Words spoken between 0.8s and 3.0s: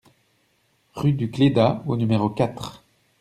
Rue du Clédat au numéro quatre